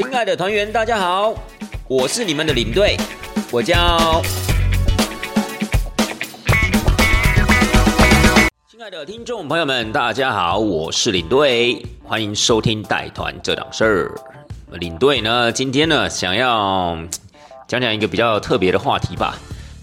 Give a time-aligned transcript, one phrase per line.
[0.00, 1.34] 亲爱的团员，大家好，
[1.86, 2.96] 我是你们的领队，
[3.52, 4.22] 我叫。
[8.66, 14.14] 亲爱的听众朋友们，大家好，我是领队，欢迎收听带团这档事儿。
[14.78, 16.96] 领队呢，今天呢，想要
[17.68, 19.38] 讲讲一个比较特别的话题吧。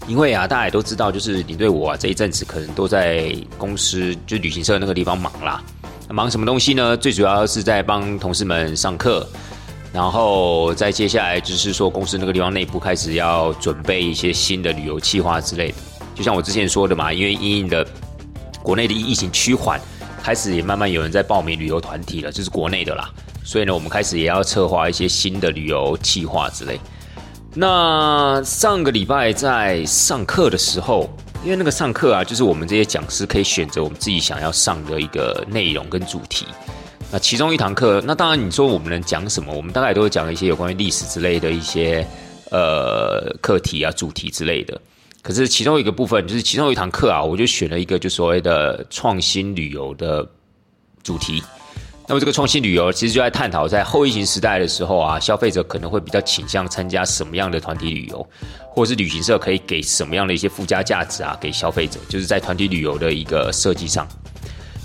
[0.08, 5.62] 因为啊，大家也都知道，就是领队我啊这一阵子可能都在公司，就旅行社那个地方忙啦。
[6.08, 6.96] 忙什么东西呢？
[6.96, 9.24] 最主要是在帮同事们上课，
[9.92, 15.74] 然后再接下来就是说公司那个地方内部开始要准备一些新的旅游计划之类的。
[16.14, 17.86] 就像我之前说的嘛，因为因应的
[18.62, 19.80] 国内的疫情趋缓，
[20.22, 23.10] 开始也慢慢有人在报名旅游团体了，就是国内的啦。
[23.44, 26.78] 所以呢，我们开始也要策划一些新的旅游计划之类。
[27.54, 31.08] 那上个礼拜在上课的时候，
[31.42, 36.46] 因为那个上课啊，就是我们这些讲师可以选择我们自己想要上的一个内容跟主题。
[37.10, 39.52] 那其中一堂课，那当然你说我们能讲什么？
[39.52, 42.06] 我们大概都会讲一些有关于历史之类的一些
[42.50, 44.78] 呃课题啊、主题之类的。
[45.22, 50.26] 可是其中一个部分，就是其中一堂课啊，我就选了一个就所谓的创新旅游的
[51.02, 51.42] 主题。
[52.06, 58.26] 那么这个创新旅游其实就在探讨，在后疫情时代的时候啊，消费者可能会比较倾向参加什么样的团体旅游，
[58.70, 64.06] 或者是旅行社可以给什么样的一些附加价值啊，给消费者，就是在团体旅游的一个设计上。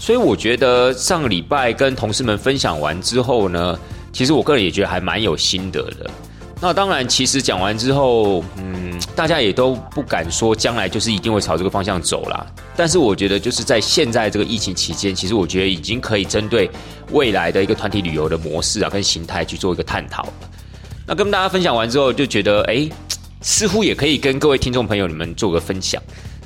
[0.04, 3.80] 所以我觉得上个礼拜跟同事们分享完之后呢，
[4.12, 6.12] 其实我个人也觉得还蛮有心得的。
[6.60, 12.45] 那当然，其实讲完之后，嗯，大家也都不敢说将来就是一定会朝这个方向走啦。
[12.76, 16.70] 但是我觉得，就是在现在这个疫情期间，其实我觉得已经可以针对
[17.12, 20.34] 未来的一个团体旅游的模式啊，跟形态去做一个探讨了。
[21.08, 22.90] 那跟大家分享完之后，就觉得，哎，
[23.40, 26.04] 似乎也可以跟各位听众朋友你们做个分享。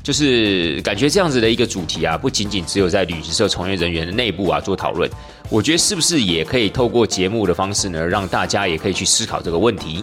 [0.07, 5.11] 就是感觉这样子的一个主题啊，不仅仅只有在旅行社从业人员的内部啊做讨论，
[5.49, 10.01] 我觉得是不是也可以透过节目的方式呢，让大家也可以去思考这个问题？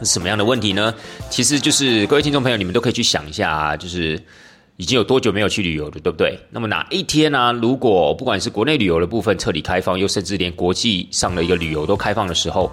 [0.00, 0.94] 是什么样的问题呢？
[1.30, 4.22] 其实就是各位听众朋友，你们都可以去想一下啊，就是
[4.76, 6.38] 已经有多久没有去旅游了，对不对？
[6.50, 7.54] 那么哪一天呢？
[7.54, 12.70] 如果不管是国内旅游的部分彻底开放，又甚至连国际上的一个旅游都开放的时候，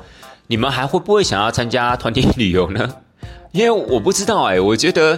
[0.48, 2.96] 你们还会不会想要参加团体旅游呢？
[3.54, 5.18] 因为我不知道哎，我觉得。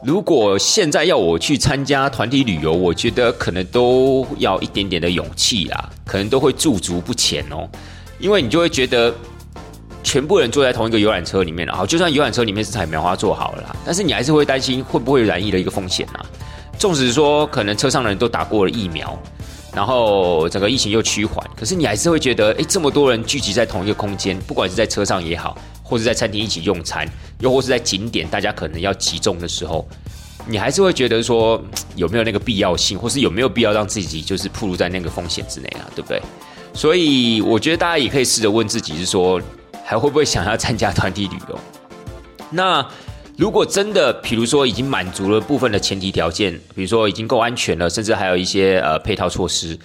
[0.00, 7.68] 如果现在要我去参加团体旅游，我觉得可能都要一点点的勇气啦，可能都会驻足不前哦。
[8.20, 9.12] 因为你就会觉得，
[10.04, 16.24] 全部人坐在同一个游览车里面了，好，就算游览车里面是采棉花做好了，但是你还是会担心会不会染疫的一个风险啊。
[16.78, 19.18] 纵使说可能车上的人都打过了疫苗，
[19.74, 25.58] 然后整个疫情又趋缓，可是你还是会觉得，哎，这么多人聚集在同一个空间，不管是在车上也好。
[25.88, 27.08] 或者在餐厅一起用餐，
[27.40, 29.88] 又或是在景点，大家可能要集中的时候，
[30.46, 31.58] 你还是会觉得说
[31.96, 35.88] 有没有那个必要性，或是有没有必要让自己就是暴露在那个风险之内啊？
[35.94, 36.20] 对不对？
[36.74, 39.40] 所以我觉得大家也可以试着问自己，是说
[39.82, 41.58] 还会不会想要参加团体旅游？
[42.50, 42.86] 那
[43.36, 49.78] 如果真的，比如说已经满足了部分的前提条件，比如说已经够安全了，甚至还有一些呃配套措施，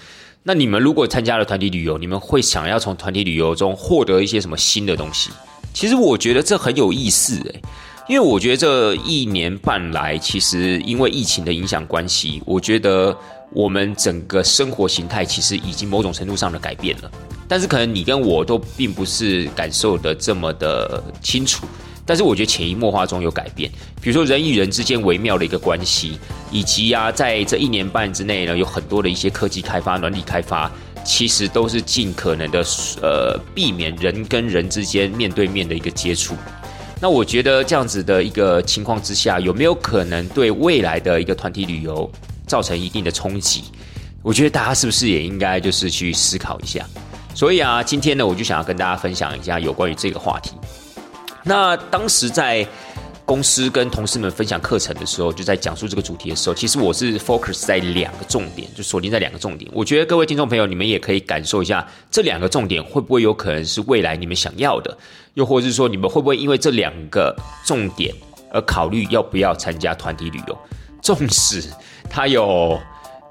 [0.44, 5.30] 那你们如果参加了团体旅游，你们会想要从团体旅游中获得一些什么新的东西？
[5.74, 7.62] 其实我觉得这很有意思诶，
[8.08, 13.16] 因为我觉得这一年半来，其实因为疫情的影响关系，我觉得
[13.52, 17.12] 我们整个生活形态其实已经某种程度上的改变了。
[17.48, 21.66] 但是可能你跟我都并不是感受的这么的清楚，
[22.06, 23.70] 但是我觉得潜移默化中有改变。
[24.02, 26.18] 比如说人与人之间微妙的一个关系，
[26.52, 30.72] 以及啊，在这一年半之内呢，有很多的一些科技开发、软体开发。
[31.04, 32.64] 其实都是尽可能的，
[33.02, 36.36] 呃，避免人跟人之间面对面的一个接触。
[37.02, 42.10] 那我觉得这样子的一个情况之下，有没有可能对未来的一个团体旅游
[42.48, 43.66] 造成一定的冲击？
[44.22, 46.86] 我觉得大家是不是也应该就是去思考一下？
[47.36, 50.52] 所以啊，今天呢，我就想要跟大家分享一下有关于这个话题。
[51.44, 52.66] 那当时在。
[53.34, 59.72] 公司跟同事们分享课程的时候，就在讲述这个主题的时候，其实我是 focus 在两个重点，就锁定在两个重点。
[59.74, 64.96] 我觉得各位听众朋友，你们也可以感受一下这两个重点会不会有可能是未来你们想要的，
[65.34, 67.36] 又或者是说你们会不会因为这两个
[67.66, 68.14] 重点
[68.52, 70.56] 而考虑要不要参加团体旅游？
[71.02, 71.64] 纵使
[72.08, 72.80] 它有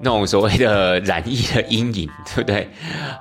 [0.01, 2.69] 那种所谓的染疫的阴影，对不对？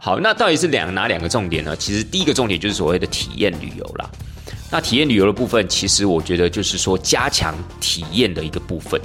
[0.01, 1.77] 好，那到底是两哪两个重点呢？
[1.77, 4.11] 其实第一个重点就是所谓的体验旅游啦。
[4.73, 8.99] 那体验旅游的部分，其实我觉得就是说加强体验的一个部分，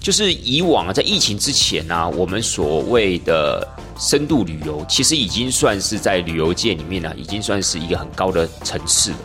[0.00, 3.64] 就是以往，在疫情之前呢，我们所谓的
[3.96, 9.18] 深度旅游，其实已经算是在旅游界里面呢，已经算是一个很高的层次了。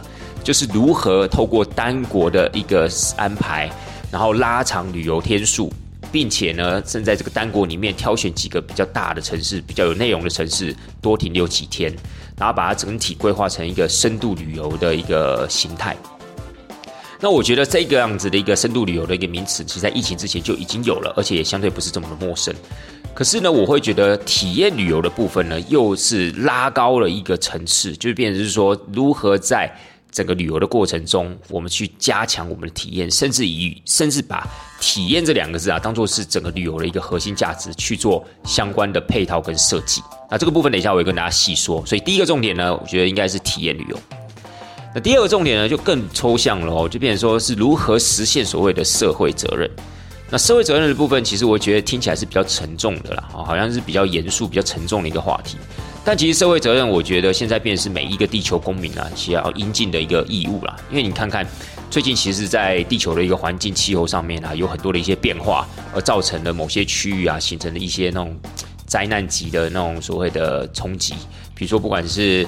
[0.43, 2.87] 就是如何透过单国的一个
[3.17, 3.67] 安排，
[4.11, 5.73] 然后拉长旅游天数，
[6.11, 11.91] 并且呢，正在这个单国里面挑选几个比较大的城市、比较有内容的城市，多停留几天。
[12.39, 15.95] 然后把它整体规划成一个深度旅游的一个形态。
[17.19, 22.55] 那我觉得这个样子的一个深度旅游的一个名词，其实在疫情之前就已经有了，而且也相对不是这么的陌生。
[23.13, 29.69] 可是呢，我会觉得体验旅游的部分呢，又是拉高了一个层次，就是变成是说，如何在
[30.11, 34.47] 整个旅游的过程中，我们去加强我们的体验，甚至以甚至把
[34.79, 40.01] 体验这两个字啊，当做是整个旅游的一个核心价值去做相关的配套跟设计。
[40.29, 41.85] 那这个部分等一下我会跟大家细说。
[41.85, 43.99] 所以第一个重点呢，我觉得应该是体验旅游。
[44.93, 49.69] 那第二个重点呢，就更抽象了哦，就变成说是如何实现所谓的社会责任。
[50.31, 55.57] 那社会责任的部分，其实我觉得听起来是比较沉重的啦，好像是比较严肃、比较沉重的一个话题。
[56.05, 60.75] 但其实社会责任，我觉得现在变是每一个地球公民啊，需要应尽的一个义务啦。
[60.89, 61.45] 因为你看看，
[61.89, 68.35] 最近其实，在地球的一个环境气候上面啊，有很多的一些变化，而造成的某些区域啊，形成的一些那种
[68.85, 71.15] 灾难级的那种所谓的冲击。
[71.53, 72.47] 比如说，不管是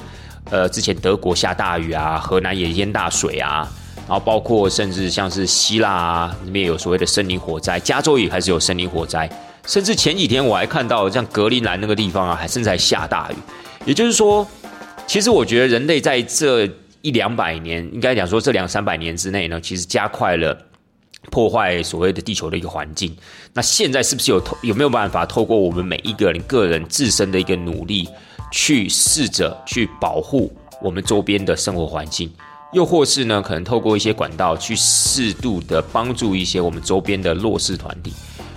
[0.50, 3.70] 呃，之前德国下大雨啊，河南也淹大水啊，
[4.08, 9.30] 然后包括甚至像是希腊啊，那边有所谓的森林火灾，加州也还是有森林火灾，
[9.66, 13.36] 甚至前几天我还看到像格陵兰那个地方啊，还正在下大雨。
[13.84, 14.46] 也就是说，
[15.06, 16.68] 其实我觉得人类在这
[17.00, 20.56] 一两百年，应该讲说这两三百年之内呢，其实加快了
[21.30, 23.16] 破坏所谓的地球的一个环境。
[23.54, 28.08] 那现在是不是有透有没有办法透过我们每一个人个人自身的一个努力？
[28.54, 30.52] 去试着去保护
[30.82, 32.30] 我们周边的生活环境，
[32.72, 38.12] 又或是呢，可能透过一些管道去适度的帮助一些我们周边的弱势团体。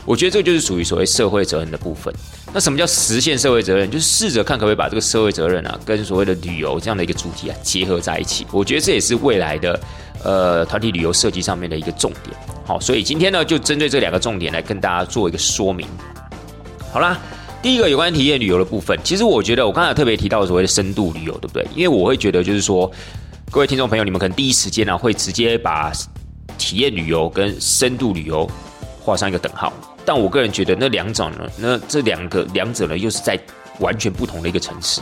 [0.06, 2.14] 我觉得这就是属于所谓社会责任的部分。
[2.54, 3.90] 那什么叫实现社会责任？
[3.92, 8.48] 就是试着看可不可以把这个社会责任啊，跟所谓的旅游这样的一个主题啊结合在一起。
[8.52, 9.78] 我觉得这也是未来的
[10.24, 12.38] 呃团体旅游设计上面的一个重点。
[12.66, 15.86] 好，所以今天呢，就针对这两个重点来跟大家做一个说明。
[16.94, 17.20] 好啦。
[17.62, 21.66] 第一个有关体验旅游的部分，其实我觉得我刚才特别提到所谓的深度旅游，对不对？
[21.74, 22.92] 因为我会觉得就是说，
[23.56, 25.90] 各位听众朋友，你们可能第一时间呢会直接把
[26.58, 28.46] 体验旅游跟深度旅游
[29.00, 29.72] 画上一个等号，
[30.04, 33.40] 但我个人觉得那两种呢，那这两个两者呢又是在
[33.80, 35.00] 完全不同的一个层次。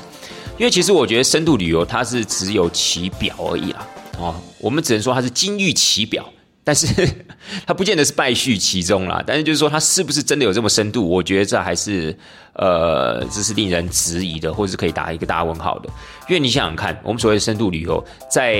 [0.59, 3.87] 因为其实我觉得深度旅游它是只有其表而已啦，
[4.19, 6.23] 哦，我们只能说它是金玉其表。
[6.63, 6.87] 但是
[7.67, 11.07] 它不见得是败絮其中啦，但是就是说它是不是真的有这么深度？
[11.07, 12.17] 我觉得这还是
[12.53, 15.89] 呃，这是令人质疑的，或者是可以打一个大问号的。
[16.29, 18.01] 因为你想想看，我们所谓的深度旅游，
[18.31, 18.53] 在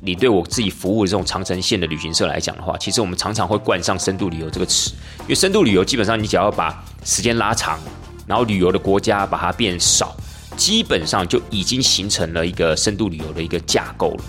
[0.00, 4.92] 你对我自己服务的这种长城线的旅行社来讲的话，其实我们常常会冠上深度旅游这个词。
[5.22, 7.78] 因为深度旅游基本上你只要把时间拉长，
[8.26, 10.16] 然后旅游的国家把它变少，
[10.56, 14.24] 基本上就已经形成了一个深度旅游的一个架构了。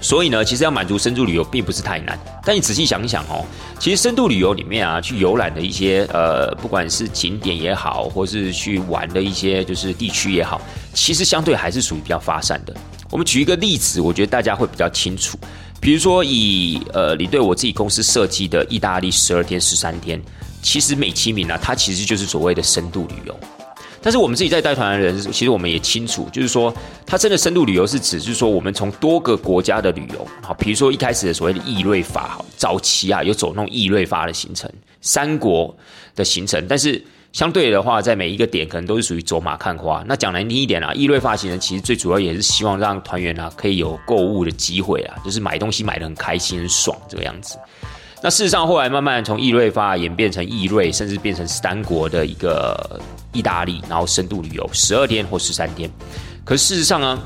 [0.00, 2.18] 所以呢，其实要满足深度旅游并不是太难。
[2.44, 3.44] 但你仔细想一想哦，
[3.78, 10.60] 其实深度旅游里面啊，去游览的一些呃，不管是景点也好，或是去玩的一些就是地区也好，
[10.94, 12.74] 其实相对还是属于比较发散的。
[13.10, 15.38] 我们举一个例子，我觉得大家会比较清楚。
[15.80, 20.20] 比如说以呃，你对我自己公司设计的意大利十二天十三天，
[20.62, 23.38] 其实美其名啊，它其实就是所谓的深度旅游。
[24.00, 26.72] 但是我们自己在带团的人，其实我们也清楚，就是说，
[27.04, 35.76] 它真的深度旅游是指，就是说，我们从多个国家的旅游，好，比如说一开始的所谓的易瑞法，早期啊有走那种易瑞法的行程，三国
[36.14, 40.02] 的行程，但是相对的话，在每一个点可能都是属于走马看花。
[40.06, 47.58] 那讲难听一点啊，易瑞法行程其实最主要也是希望让团员啊可以有购物的机会啊，就是买东西买的很开心、很爽这个样子。
[48.20, 53.00] 那事实上，后来慢慢从易瑞发演变成易瑞，甚至变成三国的一个
[53.32, 55.88] 意大利，然后深度旅游十二天或十三天。
[56.44, 57.16] 可事实上呢，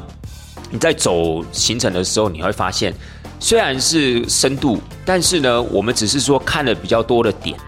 [0.71, 2.93] 你在走行程的时候，你会发现，
[3.41, 7.59] 虽然是深度，但是呢，我们只是说看了比较多的点，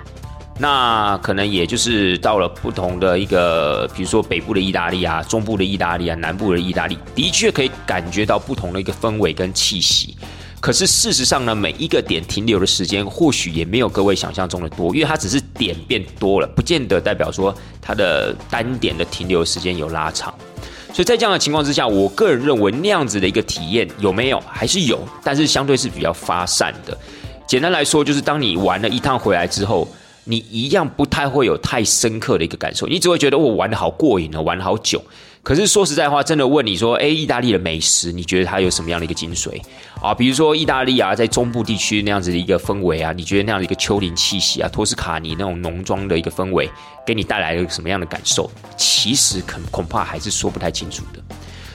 [0.58, 10.14] 那可能也就是到了不同的一个，比如说北部的意大利啊，中部的意大利啊，南部的意大利，的确可以感觉到不同的一个氛围跟气息。
[10.64, 20.35] 可是事实上呢，每一个点停留的时间或许也没有各位想象中的多，因为它只是点变多了，不见得代表说它的单点的停留时间有拉长。
[20.90, 26.97] 所以在这样的情况之下，我个人认为那样子的一个体验有没有还是有，但是相对是比较发散的。
[27.47, 29.87] 简单来说，就是当你玩了一趟回来之后，
[30.25, 35.04] 你一样不太会有太深刻的一个感受，你只会觉得我玩的好过瘾了，玩了好久。
[35.44, 39.60] 可是说实在话，真的问你说，哎，意大利的美食，你觉得它有什么样的一个精髓
[40.00, 40.14] 啊？
[40.14, 46.70] 比如说意大利啊，在中部地区那样子的一个氛围啊，你觉得那样的一个丘陵气息啊，托斯卡尼那种浓妆的一个氛围，
[47.06, 48.50] 给你带来了什么样的感受？
[48.78, 51.22] 其实恐恐怕还是说不太清楚的。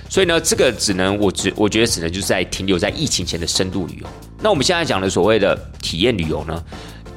[0.09, 4.07] 所以呢，这个只能我只我觉得只能就是在停留在疫情前的深度旅游。
[4.41, 6.63] 那我们现在讲的所谓的体验旅游呢，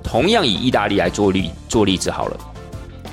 [0.02, 2.51] 同样以意大利来做例做例子好了。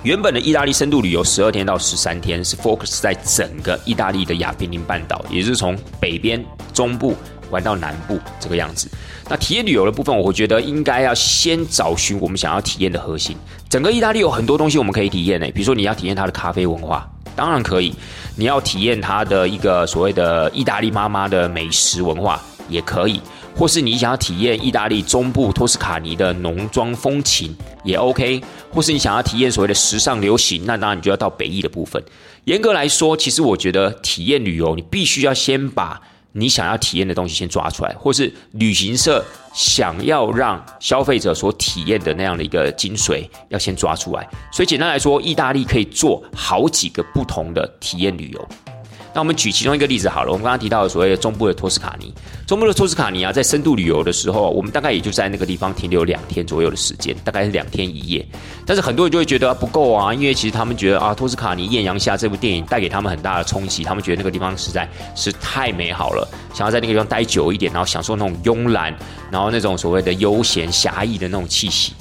[0.03, 7.13] 原本的意大利深度旅游十二天到十三天是 focus 在整个意大利的亚平宁半岛，也就是从北边、中部
[7.49, 8.89] 玩到南部这个样子。
[9.27, 13.35] 那体验旅游的部分，我觉得应该要先找寻我们想要体验的核心。
[13.67, 17.91] 整个意大利有很多东西我们可以体验呢，比如说你要体验它的咖啡文化，当然可以；
[18.37, 23.21] 你要体验它的一个所谓的意大利妈妈的美食文化，也可以。
[23.55, 28.41] 或是你想要体验意大利中部托斯卡尼的农庄风情也 OK，
[28.71, 32.01] 或是你想要体验所谓的时尚流行，那当然你就要到北翼的部分。
[32.45, 36.01] 严格来说，其实我觉得体验旅游，你必须要先把
[36.31, 44.27] 你想要体验的东西先抓出来，或是旅行社想要让消费者所体验的那样的一个精髓要先抓出来。
[44.51, 48.47] 所以简单来说，意大利可以做好几个不同的体验旅游。
[49.13, 52.13] 那我们举其中一个例子好了，我们刚刚提到的所谓的中部的托斯卡尼，
[52.45, 58.25] 中部的托斯卡尼啊，在深度旅游的时候，我们大概也就在那个地方停留两天左右的时间，大概是两天一夜。
[58.65, 68.95] 但是很多人就会觉得不够啊，因为其实他们觉得啊，托斯卡尼艳阳下这部电影带给他们很大的冲击，他们觉得那个地方实在是太美好了，想要在那个地方待久一点，然后享受那种慵懒，
[69.31, 71.93] 然后那种所谓的悠闲侠义的那种气息。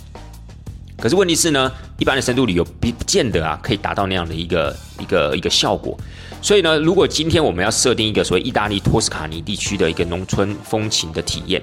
[1.01, 5.97] 可是问题是呢，一般的深度旅游不不见得啊，可以达到那样的一个一个一个效果。
[6.43, 11.63] 所以呢，如果今天我们要设定一个所谓意大利托斯卡尼地区的一个农村风情的体验，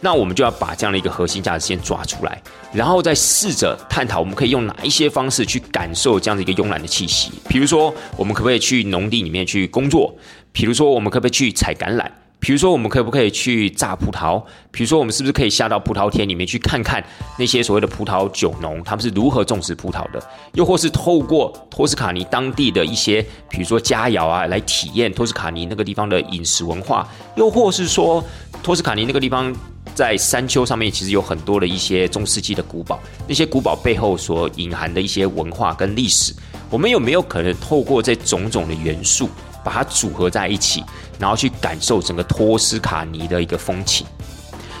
[0.00, 2.40] 那我们就要把这样的一个核心价值先抓出来，
[2.72, 7.32] 然后再试着探讨我们可以用哪一些方式去感受这样的一个慵懒的气息。
[7.48, 10.14] 比如说，我们可不可以去农地里面去工作？
[10.52, 12.08] 比如说，我们可不可以去采橄榄？
[12.40, 14.40] 比如说，我们可不可以去榨葡萄？
[14.70, 17.04] 比如说，我们是不是可以下到葡萄田里面去看看
[17.36, 20.22] 那些所谓的葡萄酒农，他们是如何种植葡萄的？
[20.54, 27.08] 又或是透过托斯卡尼当地的一些，比如说佳肴啊，来体验托斯卡尼那个地方的饮食文化？
[27.34, 28.22] 又或是说，
[28.62, 29.52] 托斯卡尼那个地方
[29.92, 36.32] 在山丘上面其实有很多的一些中世纪的古堡，那些古堡背后所隐含的一些文化跟历史，
[36.70, 39.28] 我们有没有可能透过这种种的元素，
[39.64, 40.84] 把它组合在一起？
[41.18, 44.06] 然后去感受整个托斯卡尼的一个风情，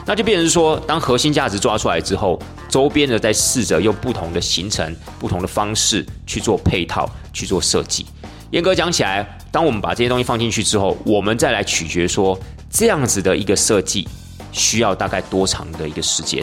[0.06, 8.06] 那就变成说，当核心价值抓出来之后，周边的在试着用不同的行程、不同的方式去做配套、去做设计。
[8.50, 12.38] 严格讲起来，当我们把这些东西放进去之后，我们再来取决说，
[12.70, 14.08] 这样子的一个设计
[14.52, 16.42] 需要大概多长的一个时间，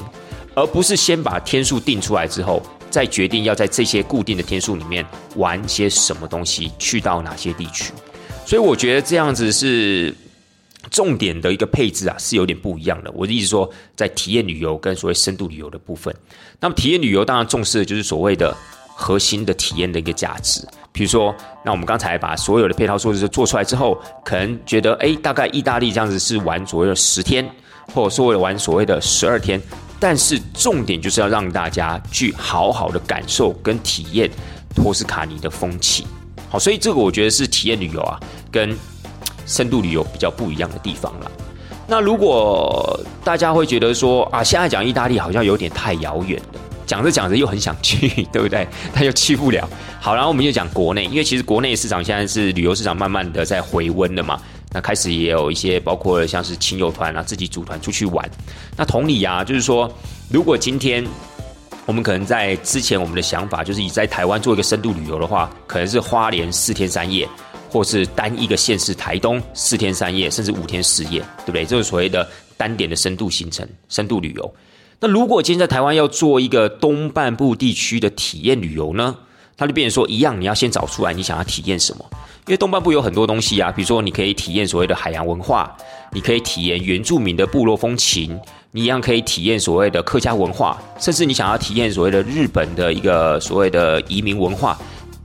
[0.54, 2.62] 而不是先把天数定出来之后，
[2.92, 5.04] 再决定要在这些固定的天数里面
[5.36, 7.92] 玩些什么东西，去到哪些地区。
[8.46, 10.14] 所以我觉得这样子是
[10.92, 13.12] 重点的一个配置啊，是有点不一样的。
[13.12, 16.16] 我的意思说，在体验旅游跟所谓深度旅游的部分，
[16.60, 18.56] 那么体验旅游当然重视的就是所谓的
[18.96, 20.62] 核心的体验的一个价值。
[20.92, 27.50] 比如说，那我们刚才把所有的配套措施做出来之后，可能觉得哎，大概意大利这样子是玩所谓的十天，
[27.94, 29.60] 或者说玩所谓的十二天，
[30.00, 34.30] 但是重点就是要让大家去好好的感受跟体验
[34.76, 36.06] 托斯卡尼的风情。
[36.50, 38.20] 好，所以这个我觉得是体验旅游啊，
[38.52, 38.78] 跟
[39.46, 41.32] 深度旅游比较不一样的地方了。
[41.88, 48.68] 那如果大家会觉得说啊，现在讲意大利好像有点太遥远了，讲着讲着又很想去， 对不对？
[48.94, 49.68] 但又去不了。
[50.00, 54.40] 好，然后我们就讲国内，因为其实国内市场现在是旅游市场慢慢的在回温了嘛。
[54.72, 58.30] 那开始也有一些包括像是亲友团啊，自己组团出去玩。
[58.78, 59.92] 那同理啊，就是说，
[60.30, 61.06] 如果今天。
[61.86, 67.30] 我们可能在之前，我们的想法就是以在台湾做一个深度旅游的话，可能是花莲四天三夜，
[67.70, 71.64] 或是单一个县市台东四天三夜，甚至五天四夜，对不对？
[71.64, 72.28] 这是所谓的
[72.58, 74.54] 单点的深度行程、深度旅游。
[75.00, 79.16] 那如果今天在台湾要做一个东半部地区的体验旅游呢？
[79.58, 82.04] 它就变成说，一样你要先找出来你想要体验什么，
[82.46, 85.74] 因为东半部有很多东西啊，比如说你可以体验所谓的海洋文化，
[86.12, 88.38] 你可以体验原住民的部落风情。
[88.76, 94.78] 你一样可以体验所谓的客家文化，甚至你想要体验所谓的日本的一个所谓的移民文化，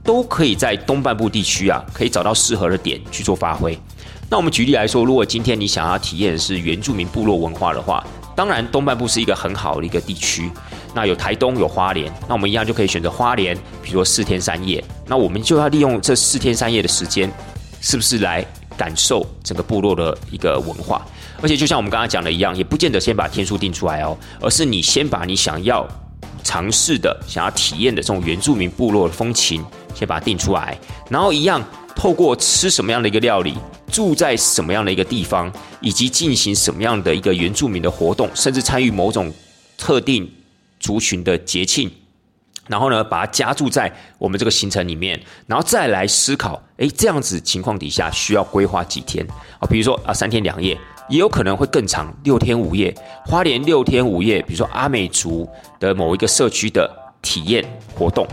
[0.05, 3.77] 都可以在东半部地区啊，可以找到适合的点去做发挥。
[4.29, 8.01] 那我们举例来说，如果今天你想要体验的是原住民部落文化的话，
[8.37, 10.49] 当然东半部是一个很好的一个地区。
[10.95, 13.53] 那有台东有花莲，那我们一样就可以选择花莲，
[13.83, 14.81] 比如说四天三夜。
[15.05, 17.29] 那我们就要利用这四天三夜的时间，
[17.81, 18.45] 是不是来
[18.77, 21.05] 感受整个部落的一个文化？
[21.41, 25.87] 而且就像我们刚刚讲的一样，也不见得先把天数定出来哦，而是你先把你想要
[26.43, 29.63] 尝试的、想要体验的这种原住民部落的风情，
[29.95, 30.77] 先把它定出来，
[31.09, 31.63] 然后一样
[31.95, 33.55] 透过吃什么样的一个料理，
[33.91, 35.51] 住在什么样的一个地方，
[35.81, 39.31] 以及进行什么样的一个原住民的活动，甚至参与某种
[39.77, 40.29] 特定
[40.79, 41.91] 族群的节庆。
[42.71, 49.27] 然后呢，把它加注在我们这个行程里面，然后再来思考，哎，这样子情况底下需要规划几天
[49.59, 49.67] 啊？
[49.69, 50.75] 比如说啊，三天两夜，
[51.09, 52.95] 也有可能会更长，六天五夜。
[53.25, 55.47] 花莲六天五夜，比如说阿美族
[55.81, 56.89] 的某一个社区的
[57.21, 57.61] 体验
[57.93, 58.25] 活动，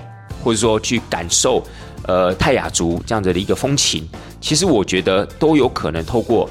[0.45, 1.61] 或者说去感受
[2.07, 4.09] 呃泰雅族这样子的一个风情，
[4.41, 6.49] 其实我觉得都有可能透过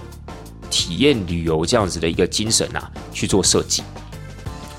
[0.70, 3.82] 体验旅游这样子的一个精神啊去做设计。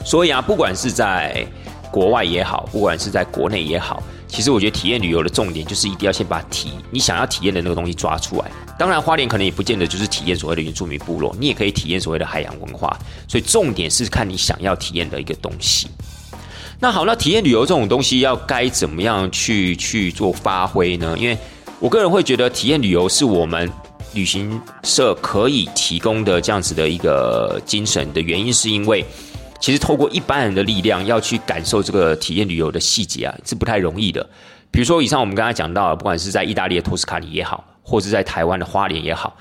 [0.05, 1.47] 所以啊，不管是在
[1.91, 8.51] 国外也好，不管是在国内也好，其实我觉得体验旅游的重点就是一定要先把体你想要体验的那个东西抓出来。
[8.79, 12.97] 当然，花莲可能也不见得就是体验所谓的原住民部落，你也可以体验所谓的海洋文化。
[13.27, 15.89] 所以重点是看你想要体验的一个东西。
[16.79, 21.17] 那好，那体验旅游这种东西要该怎么样去去做发挥呢？
[21.19, 21.37] 因为
[21.81, 23.69] 我个人会觉得，体验旅游是我们
[24.15, 29.05] 旅行社可以提供的这样子的一个精神的原因，是因为
[29.61, 34.25] 其实透过一般人的力量要去感受这个体验旅游的细节啊，是不太容易的。
[34.71, 39.37] 比如说，以上我们刚才讲到，不管是在意大利的托斯卡尼也好，或者在台湾的花莲也好。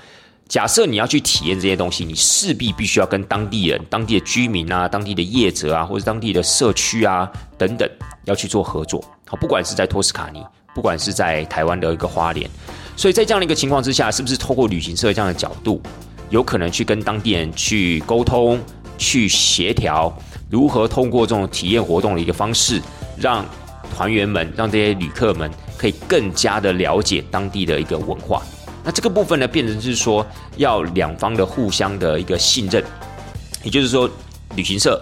[0.48, 7.86] 假设你要去体验这些东西，你势必必须要跟当地人、当地的居民啊、当地的业者啊，或者当地的社区啊等等，
[8.24, 9.04] 要去做合作。
[9.26, 10.42] 好，不管是在托斯卡尼，
[10.74, 12.48] 不管是在台湾的一个花莲，
[12.96, 15.82] 所以在这样的一个情况之下，是不是透过旅行社这样的角度，
[16.30, 18.58] 有可能去跟当地人去沟通、
[18.98, 20.12] 去协调，
[20.50, 22.82] 如何通过这种体验活动的一个方式，
[23.16, 23.46] 让
[23.96, 28.42] 团员们、让这些旅客们可以更加的了解当地的一个文化。
[28.84, 30.26] 那这个部分呢，变成是说
[30.56, 32.82] 要两方的互相的一个信任，
[33.62, 34.08] 也就是说，
[34.56, 35.00] 旅行社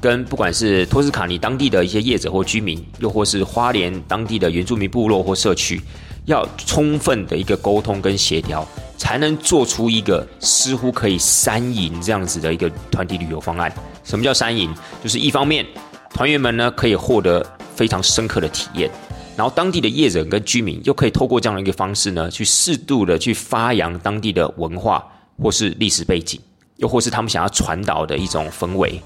[0.00, 5.80] 跟不管是托斯卡尼当地的一些业者或居民，又或是花莲当地的原住民部落或社区，
[6.26, 13.72] 要充分的一个沟通跟协调，才能做出一个似乎可以三赢这样子的一个团体旅游方案。
[14.04, 14.74] 什么叫三赢？
[15.02, 15.66] 就是一方面，
[16.12, 18.90] 团员们呢可以获得非常深刻的体验。
[19.36, 25.02] 然后当地的业者跟居民又可以透过这样的一个方式呢，去适度的去发扬当地的文化
[25.40, 26.38] 或是历史背景，
[26.76, 29.00] 又或是他们想要传导的一种氛围。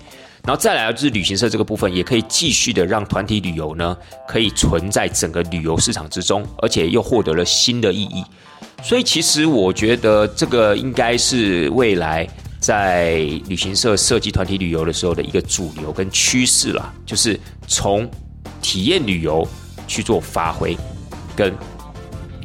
[0.45, 3.97] 然后再来就是旅行社这个部分，也可以继续的让团体旅游呢，
[4.29, 8.25] 可以存在整个旅游市场之中，而且又获得了新的意义。
[8.83, 12.29] 所以其实我觉得这个应该是未来
[12.61, 13.15] 在
[13.49, 18.09] 旅行社设计团体旅游的时候的一个主流跟趋势了，就是从
[18.61, 19.47] 体验旅游。
[19.87, 20.75] 去做发挥
[21.37, 21.55] 跟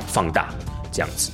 [0.08, 0.50] 放大
[0.92, 1.32] 这样子。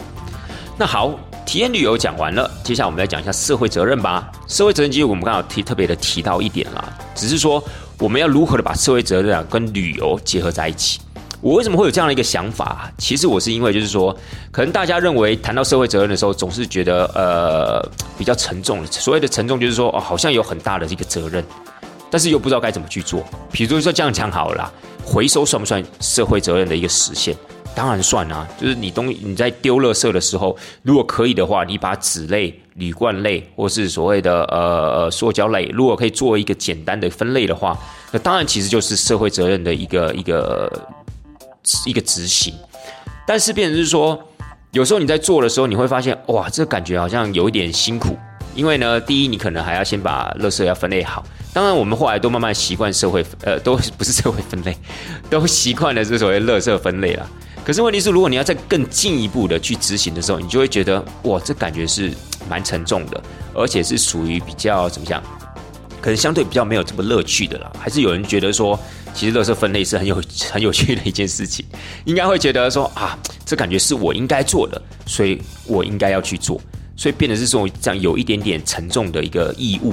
[0.78, 4.32] 那好，体验旅游讲完了，接下来我们来讲一下社会责任吧。
[4.48, 7.64] 社会责任其实我们刚好提特别的提到一点啦，只是说
[8.00, 11.00] 我们要如何的把社会责任啊跟旅游结合在一起。
[11.42, 12.92] 我为什么会有这样的一个想法？
[12.98, 14.16] 其实我是因为就是说，
[14.52, 18.86] 可能大家认为谈到社会责任的时候，总是觉得呃比较沉重。
[18.88, 21.46] 所谓的沉重，就是说哦，好像有很大的这个责任，
[22.10, 23.24] 但是又不知道该怎么去做。
[23.52, 24.74] 比如说这样讲好了。
[25.08, 27.38] 回收算不算社会责任的一个实现？
[27.76, 28.48] 当然算啊！
[28.58, 37.78] 就是你东你在丢垃圾的时候，如果可以的话，你把纸类、铝罐类，或是所谓的呃呃塑胶类，如果可以做一个简单的分类的话，
[38.12, 40.72] 那当然其实就是社会责任的一个一个
[41.86, 42.54] 一个执行。
[43.28, 44.18] 但是变成是说，
[44.72, 48.18] 有时候你在做的时候，你会发现哇，这感觉好像有一点辛苦。
[48.56, 51.22] 因为呢，第一，你可能还要先把垃圾要分类好。
[51.54, 54.78] 当然，我们后来都慢慢习惯社会，呃，都不是社会分类，
[55.30, 57.30] 都习惯了这所谓垃圾分类了。
[57.66, 62.14] 可是问题是，如果你要再更进一步的去执行的时候，你就会觉得，哇，这感觉是
[62.48, 63.20] 蛮沉重的，
[63.56, 65.20] 而且是属于比较怎么讲，
[66.00, 67.74] 可能相对比较没有这么乐趣的啦。
[67.80, 68.80] 还是有人觉得说，
[69.16, 71.66] 其实垃圾分类是很有很有趣的一件事情，
[72.04, 76.62] 应该会觉得说，啊，这感觉是我应该做的，所以我应该要去做。
[76.96, 79.92] 所以变得是这种这样有一点点沉重的一个义务，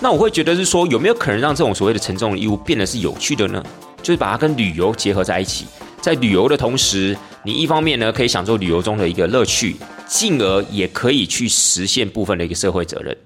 [0.00, 3.62] 那我会觉得是说有没有可能让这种所谓的沉重的义务变得是有趣的呢？
[4.02, 5.66] 就是把它跟旅游结合在一起，
[6.06, 9.74] 在旅游的同时，你一方面呢可以享受旅游中的一个乐趣，
[10.06, 13.16] 进而也可以去实现部分的一个社会责任。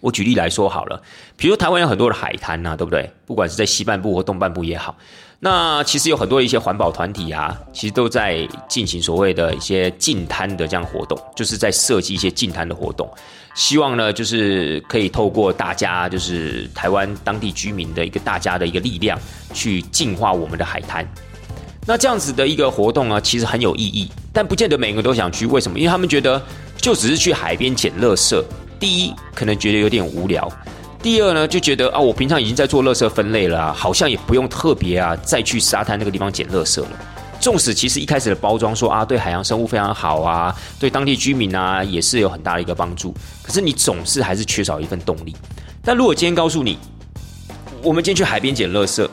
[0.00, 1.02] 我举例来说好了，
[1.36, 3.12] 比如台湾有很多的海滩呐，对不对？
[3.26, 4.96] 不管是在西半部或东半部也好。
[5.40, 13.06] 那其实有很多一些环保团体啊，其实都在进行所谓的一些净滩的这样活动，就是在设计一些净滩的活动，
[13.54, 19.20] 希望呢就是可以透过大家就是台湾当地居民的一个大家的一个力量，
[19.52, 21.06] 去净化我们的海滩。
[21.86, 25.46] 那这样子的一个活动呢，其实很有意义，但不见得每个人都想去。
[25.46, 25.78] 为什么？
[25.78, 26.40] 因为他们觉得
[26.76, 28.42] 就只是去海边捡垃圾，
[28.78, 30.50] 第一可能觉得有点无聊。
[31.02, 36.88] 第二呢，就觉得啊，我平常已经在做垃圾分类了，好像也不用特别啊，再去沙滩那个地方捡垃圾了。
[37.40, 45.34] 纵使其实一开始的包装说啊，对海洋生物非常好啊，对当地居民啊也是有很大的一个帮助，可是你总是还是缺少一份动力。
[45.82, 46.78] 但如果今天告诉你，
[47.82, 49.08] 我们今天去海边捡垃圾，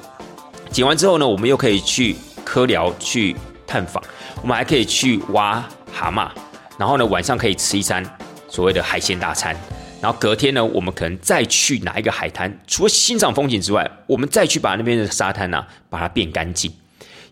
[0.70, 3.36] 捡完之后呢，我们又可以去科聊去
[3.68, 4.02] 探访，
[4.42, 6.30] 我们还可以去挖蛤蟆，
[6.78, 8.02] 然后呢晚上可以吃一餐
[8.48, 9.54] 所谓的海鲜大餐。
[10.00, 16.72] 然后隔天呢，我们可能再去哪一个海滩，除了欣赏风景之外，我们再去把那边的沙滩呢，把它变干净。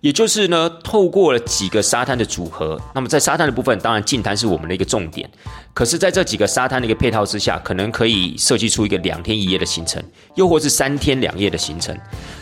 [0.02, 5.28] 也就是呢，透过了几个沙滩的组合，那么在沙滩的部分，当然近滩是我们的一个重点。
[5.74, 10.04] 可是，在这几个沙滩的一个配套之下，可能可以设计出一个两天一夜的行程，
[10.36, 11.98] 又或是三天两夜的行程。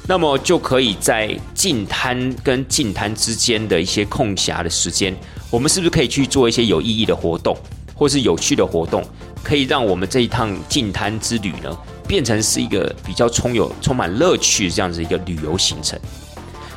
[0.05, 5.15] 那么，就可以在进滩跟进滩之间的一些空暇的时间，
[5.49, 7.55] 我们是不是可以去做一些有意义的活动，
[7.95, 9.01] 或是有趣的活动，
[9.41, 11.73] 可以让我们这一趟进滩之旅呢，
[12.05, 15.97] 变成是一个比较充有、充满乐趣这样子一个旅游行程。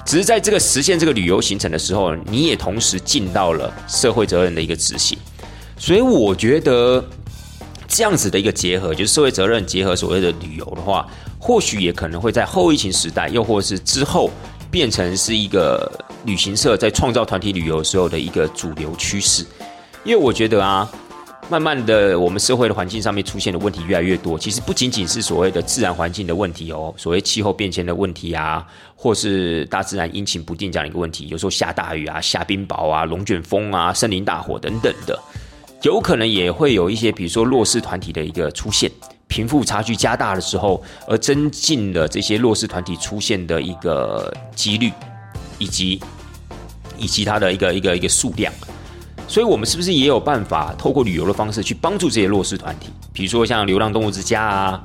[0.04, 5.18] 只是在这个实现这个旅游行程的时候，你也同时尽到了社会责任的一个执行，
[5.76, 7.04] 所以我觉得
[7.88, 11.04] 这样子的一个结合，就是社会责任结合所谓的旅游的话，
[11.46, 14.28] 或许也可能会在后疫情时代，又或是之后，
[14.68, 15.88] 变成是一个
[16.24, 19.46] 旅行社在创造团体旅游时候的一个主流趋势，
[20.02, 20.90] 因为我觉得啊。
[21.48, 24.36] 慢慢的，我们社会的环境上面出现的问题越来越多。
[24.36, 31.28] 其实不仅仅是所谓的自然环境的问题哦，所谓气候变迁的问题啊，或是大自然阴晴不定这样一个问题。
[31.28, 35.16] 有时候下大雨啊，下冰雹啊，龙卷风啊，森林大火等等的，
[35.82, 38.90] 有可能也会有一些，比如说弱势团体的一个出现，
[39.28, 44.92] 贫富差距加大的时候，而增进了这些弱势团体出现的一个几率，
[45.58, 46.00] 以及
[46.96, 48.52] 以及它的一个一个一个数量。
[49.28, 52.90] 所以，我们是不是也有办法透过旅游的方式去帮助这些弱势团体？
[53.12, 54.82] 比如说像流浪动物之家啊，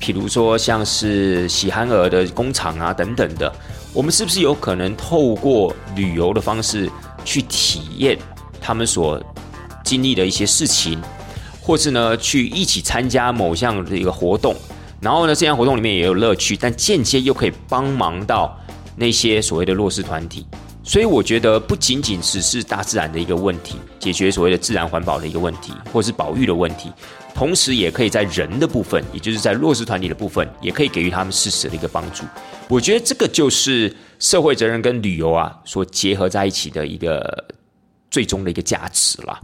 [0.00, 3.50] 譬如说像是喜憨儿的工厂啊等等的，
[3.92, 6.90] 我们是不是有可能透过旅游的方式
[7.24, 8.18] 去体验
[8.60, 9.22] 他们所
[9.84, 11.00] 经历的一些事情，
[11.64, 14.54] 或是呢去一起参加某项的一个活动，
[15.00, 18.54] 然后呢这项活动里面也有乐趣，但间接又可以帮忙到
[18.94, 20.46] 那些所谓的弱势团体？
[20.82, 26.92] 所以我觉得不仅仅只是大自然的一个问题，解决所谓的自然环保的一个问题，或是保育的问题，
[27.34, 32.22] 同时也可以在人的部分，也就是在弱势团体的部分，也可以给予他们适时的一个帮助。
[32.68, 37.44] 我觉得这个就是社会责任跟旅游啊所结合在一起的一个
[38.10, 39.40] 最终的一个价值了。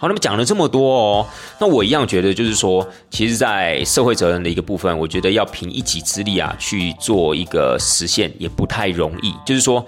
[0.00, 1.26] 好，那么讲了这么多哦，
[1.60, 9.34] 那我一样觉得就是说，其实，在社会责任的一个部分，我觉得要凭一己之力啊去做一个实现，也不太容易。
[9.46, 9.84] 就是说。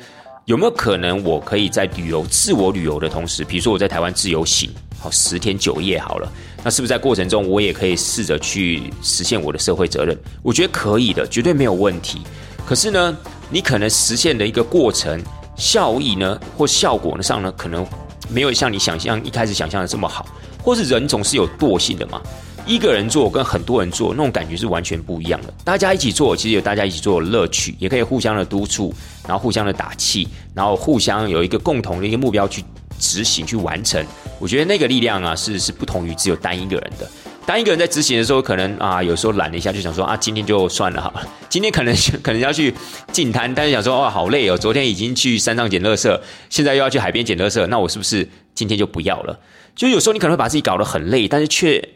[0.47, 6.29] 有没有可能，我可以在旅游、自我旅游的同时，比如说我在台湾自由行，好十天九夜好了，
[6.65, 10.19] 那是不是在过程中我也可以试着去实现我的社会责任？
[10.43, 12.23] 我觉得可以的，绝对没有问题。
[12.67, 13.17] 可是呢，
[13.51, 15.23] 你可能实现的一个过程
[15.57, 17.87] 效益呢，或效果上呢，可能
[18.33, 20.27] 没有像你想象一开始想象的这么好，
[20.63, 22.21] 或是人总是有惰性的嘛。
[22.65, 25.53] 一个人做跟很多人做那种感觉是完全不一样的。
[25.65, 28.95] 大家一起做，其实有大家一起做的乐趣，也可以互相的督促，
[29.27, 32.63] 然后互相的打气，然后互相有一个共同的一个目标去
[33.01, 34.05] 执行、去完成。
[34.39, 37.11] 我觉得那个力量啊，是是不同于只有单一个人的。
[37.45, 41.13] 当一个人在执行的时候，可能啊，有时候懒了一下，就想说啊，今天就算了哈。
[41.49, 42.75] 今天可能可能要去
[43.11, 49.39] 进摊，但是想说哇，好累哦，昨天已经去山上捡垃圾，现在又要去海边捡垃圾，那我是不是今天就不要了？
[49.75, 51.89] 就有时候你可能会把自己搞得很累，但是却。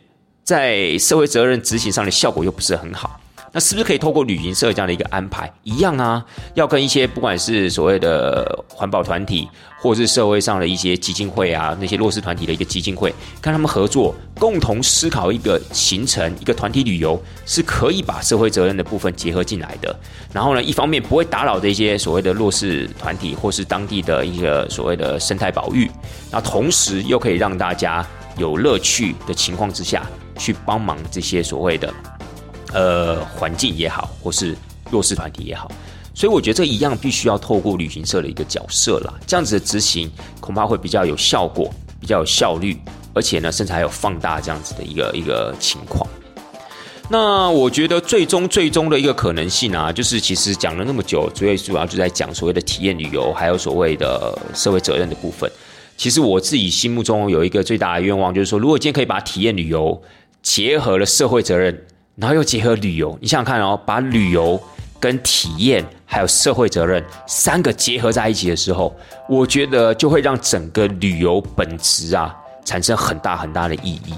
[0.46, 3.18] 在社会责任执行上的效果又不是很好，
[3.52, 6.24] 那是不是可以透过旅行社这样的一个安排一样啊？
[6.54, 9.48] 要跟一些不管是所谓的环保团体，
[9.80, 19.94] 或是社会上的一些基金会啊，那些弱势团体的一个基金会，跟他们合作，共同思考一个行程，一个团体旅游，是可以把社会责任的部分结合进来的。
[20.32, 25.90] 然后呢，一方面不会打扰这些所谓的弱势团体，或是当地的一个所谓的生态保育，
[26.30, 28.06] 那同时又可以让大家
[28.37, 30.06] 有乐趣的情况之下。
[30.38, 31.90] 去帮忙这些所谓的
[32.76, 34.54] 呃环境也好，或是
[34.90, 35.72] 弱势团体也好，
[36.14, 42.76] 所以我觉得这一样必须要透过旅行社的一个角色啦，这样子的执行恐怕会比较有效果，比较有效率，
[43.14, 46.06] 而且呢，甚至还有放大这样子的一个一个情况。
[47.08, 55.50] 那我觉得最终最终的一个可能性啊，就是其实讲了那么久，主要主要就在讲所谓的体验旅游，还有所谓的社会责任的部分。
[55.96, 59.98] 其实我自己心目中有一个最大的愿望，就是说，如果今天可以把体验旅游。
[60.42, 61.76] 结合了社会责任，
[62.16, 64.59] 然后又结合旅游，你想想看哦，把旅游
[64.98, 68.96] 跟体验还有社会责任三个结合在一起的时候，
[69.29, 74.14] 我觉得就会让整个旅游本质啊产生很大很大的意义。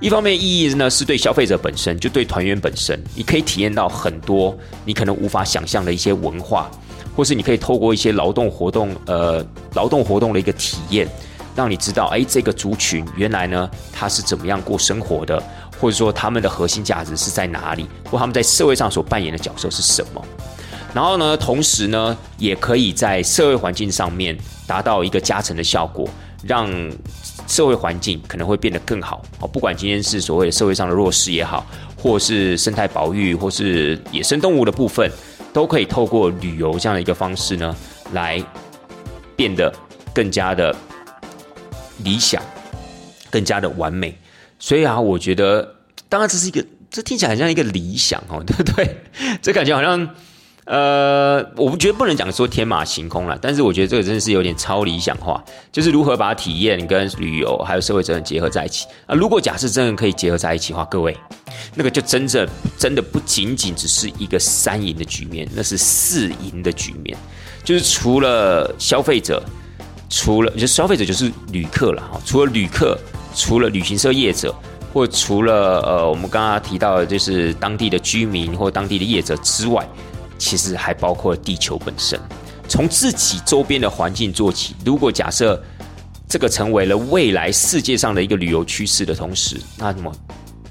[0.00, 6.70] 一方面意义呢是对消费者本身，就对团员本身，你可以体验到很多你可能无法想象的一些文化，
[7.14, 11.06] 或是你可以透过一些劳动活动，呃，劳动活动的一个体验，
[11.54, 15.42] 让你知道，哎，这个族群原来呢，他是怎么样过生活的。
[15.84, 20.26] 或者说他们的核心价值是在哪里，或他们在社会上所扮演的角色是什么？
[20.94, 24.34] 然后呢，同时呢，也可以在社会环境上面
[24.66, 26.08] 达到一个加成的效果，
[26.42, 26.70] 让
[27.46, 29.22] 社会环境可能会变得更好。
[29.40, 31.66] 哦，不管今天是所谓的社会上的弱势也好，
[31.98, 35.10] 或是生态保育，或是野生动物的部分，
[35.52, 37.76] 都可以透过旅游这样的一个方式呢，
[38.14, 38.42] 来
[39.36, 39.70] 变得
[40.14, 40.74] 更加的
[41.98, 42.42] 理想，
[43.30, 44.16] 更加的完美。
[44.60, 45.73] 所以啊，我觉得，
[46.14, 49.02] 当然这是一个，这听起来很像一个理想哦， 对不对？
[49.42, 50.08] 这感觉好像。
[50.66, 59.14] 呃，我们觉得不能讲说天马行空了，但是我觉得这个真的是有点超理想化，就是如何把体验跟旅游还有社会责任结合在一起啊。
[59.14, 61.14] 如果假设真的可以结合在一起的话，各位，
[61.74, 62.48] 那个就真正
[62.78, 67.14] 真的不仅仅只是一个三赢的局面，那是四赢的局面。
[67.62, 69.42] 就是除了消费者，
[70.08, 72.98] 除了就消费者就是旅客了哈，除了旅客，
[73.34, 74.54] 除了旅行社业者，
[74.94, 79.86] 或除了呃我们刚刚提到的就是当地的居民或当地的业者之外。
[80.36, 82.20] 其实还包括地球本身，
[82.68, 84.74] 从自己周边的环境做起。
[84.84, 85.62] 如果假设
[86.28, 90.12] 这个成为了未来世界上的一个旅游趋势的同时，那么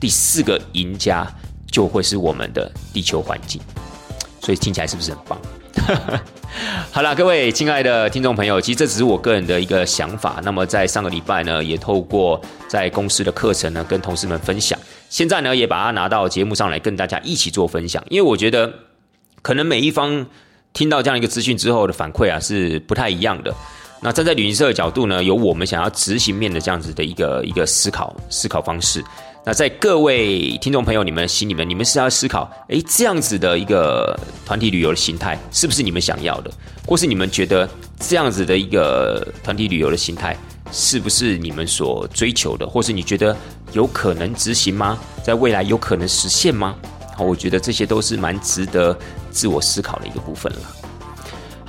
[0.02, 1.26] 第四个赢家
[1.66, 3.60] 就会是我们的地球环境。
[4.42, 5.40] 所以听起来是不是很棒？
[6.92, 10.40] 好了，各位亲爱的听众朋友，其实这只是我个人的一个想法。
[10.44, 14.78] 那么在上个礼拜呢，也透过在公司的课程呢，跟同事们分享。
[15.10, 18.72] 现在呢，也把它拿到节目上来跟大家一起做分享，因为我觉得。
[19.42, 20.26] 可能每一方
[20.72, 23.54] 听到这样一个资讯之后的反馈啊是不太一样的。
[24.00, 29.04] 那站在旅行社的角度呢，有我们想要执行面的这样子的一个一个思考思考方式。
[29.46, 36.52] 那在各位听众朋友你们心里面，你们是要思考，诶，这样子的一个团体旅游的形态是不是你们想要的？
[36.88, 40.38] 或是你们觉得这样子的一个团体旅游的形态
[40.72, 42.66] 是不是你们所追求的？
[42.66, 43.36] 或是你觉得
[43.74, 44.98] 有可能执行吗？
[45.22, 46.78] 在未来有可能实现吗？
[47.18, 48.98] 好，我觉得这些都是蛮值得
[49.30, 50.60] 自我思考的一个部分了。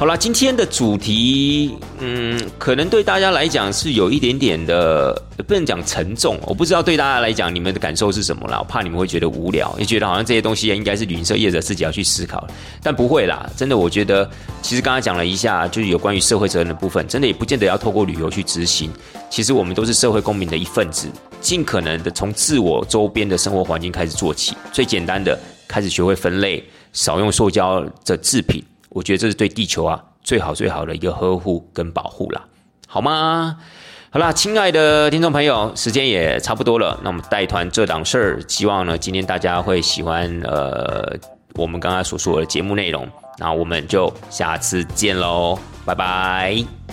[0.04, 5.14] 好了，今天的主题，嗯，可能对大家来讲是有一点点的，
[5.48, 6.38] 不能讲沉重。
[6.42, 8.58] 我不知道对大家来讲，你们的感受是什么啦？
[8.58, 12.46] 我怕你们会觉得无聊，也觉得好像这些东西应该是旅行社业者自己要去思考。
[12.82, 14.28] 但不会啦，真的，我觉得
[14.60, 18.92] 其实刚刚讲了一下，就是有关于社会责任的部分，真的也不见得要透过旅游去执行。
[19.30, 21.08] 其实我们都是社会公民的一份子，
[21.40, 24.54] 尽可能的从自我周边的生活环境开始做起。
[24.70, 26.62] 最简单的，开始学会分类，
[26.92, 28.62] 少用塑胶的制品。
[28.94, 32.42] 我觉得这是对地球啊最好最好的一个呵护跟保护啦，
[32.86, 33.58] 好吗？
[34.10, 41.12] 好啦，亲爱的听众朋友，时间也差不多了，那我们带团这档事儿，希望呢今天大家会喜欢呃
[41.56, 46.83] 我们刚刚所说的节目内容，那我们就下次见喽，拜拜。